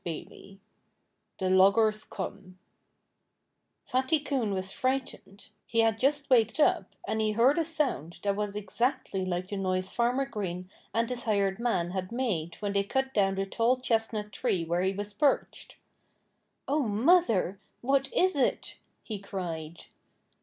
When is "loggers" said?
1.51-2.05